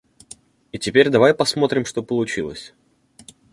И 0.71 0.79
теперь 0.79 1.09
давай 1.09 1.31
посмотрим, 1.35 1.85
что 1.85 2.01
получилось. 2.01 2.73